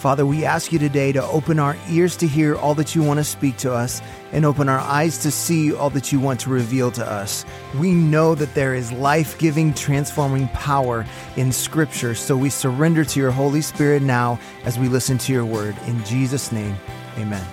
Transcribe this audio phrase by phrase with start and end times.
[0.00, 3.18] Father, we ask you today to open our ears to hear all that you want
[3.20, 4.00] to speak to us
[4.32, 7.44] and open our eyes to see all that you want to reveal to us.
[7.78, 11.04] We know that there is life giving, transforming power
[11.36, 15.44] in Scripture, so we surrender to your Holy Spirit now as we listen to your
[15.44, 15.76] word.
[15.86, 16.76] In Jesus' name,
[17.18, 17.46] amen.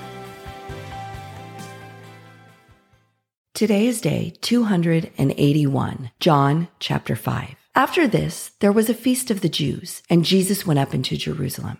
[3.54, 7.56] Today is day 281, John chapter 5.
[7.76, 11.80] After this, there was a feast of the Jews, and Jesus went up into Jerusalem.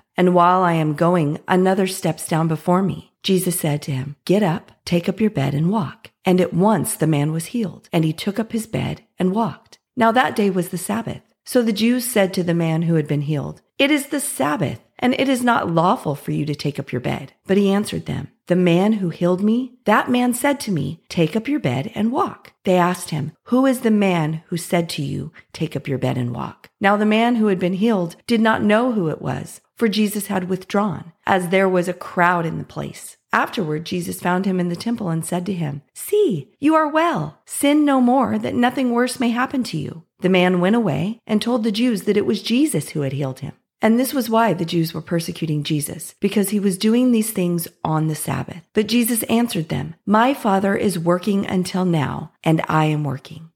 [0.21, 3.11] And while I am going, another steps down before me.
[3.23, 6.11] Jesus said to him, Get up, take up your bed, and walk.
[6.23, 9.79] And at once the man was healed, and he took up his bed and walked.
[9.95, 11.23] Now that day was the Sabbath.
[11.43, 14.79] So the Jews said to the man who had been healed, It is the Sabbath,
[14.99, 17.33] and it is not lawful for you to take up your bed.
[17.47, 21.35] But he answered them, The man who healed me, that man said to me, Take
[21.35, 22.53] up your bed and walk.
[22.63, 26.15] They asked him, Who is the man who said to you, Take up your bed
[26.15, 26.69] and walk?
[26.79, 30.27] Now the man who had been healed did not know who it was, for Jesus
[30.27, 33.17] had withdrawn, as there was a crowd in the place.
[33.33, 37.39] Afterward, Jesus found him in the temple and said to him, See, you are well.
[37.47, 40.03] Sin no more, that nothing worse may happen to you.
[40.19, 43.39] The man went away and told the Jews that it was Jesus who had healed
[43.39, 43.53] him.
[43.81, 47.67] And this was why the Jews were persecuting Jesus, because he was doing these things
[47.83, 48.61] on the Sabbath.
[48.73, 53.50] But Jesus answered them, My Father is working until now, and I am working.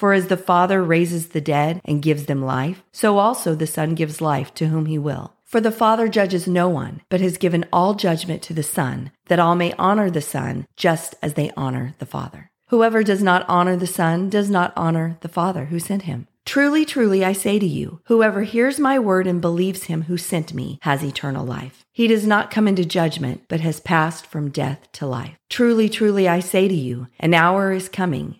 [0.00, 3.94] For as the Father raises the dead and gives them life, so also the Son
[3.94, 5.34] gives life to whom he will.
[5.44, 9.38] For the Father judges no one, but has given all judgment to the Son, that
[9.38, 12.50] all may honor the Son just as they honor the Father.
[12.68, 16.28] Whoever does not honor the Son does not honor the Father who sent him.
[16.46, 20.54] Truly, truly, I say to you, whoever hears my word and believes him who sent
[20.54, 21.84] me has eternal life.
[21.92, 25.36] He does not come into judgment, but has passed from death to life.
[25.50, 28.39] Truly, truly, I say to you, an hour is coming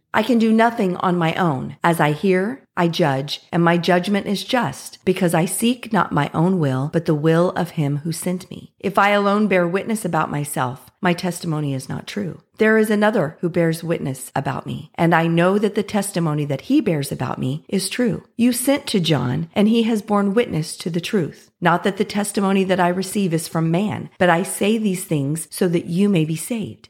[0.13, 1.77] I can do nothing on my own.
[1.83, 6.29] As I hear, I judge, and my judgment is just, because I seek not my
[6.33, 8.73] own will, but the will of him who sent me.
[8.79, 12.41] If I alone bear witness about myself, my testimony is not true.
[12.57, 16.61] There is another who bears witness about me, and I know that the testimony that
[16.61, 18.23] he bears about me is true.
[18.35, 21.51] You sent to John, and he has borne witness to the truth.
[21.59, 25.47] Not that the testimony that I receive is from man, but I say these things
[25.49, 26.89] so that you may be saved.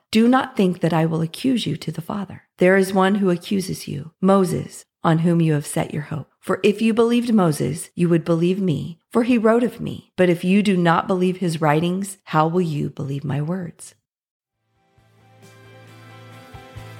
[0.11, 2.43] Do not think that I will accuse you to the Father.
[2.57, 6.29] There is one who accuses you, Moses, on whom you have set your hope.
[6.41, 10.11] For if you believed Moses, you would believe me, for he wrote of me.
[10.17, 13.95] But if you do not believe his writings, how will you believe my words?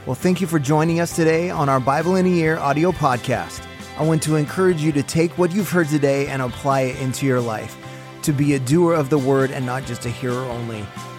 [0.05, 3.61] Well, thank you for joining us today on our Bible in a Year audio podcast.
[3.97, 7.25] I want to encourage you to take what you've heard today and apply it into
[7.25, 7.75] your life,
[8.21, 10.85] to be a doer of the word and not just a hearer only.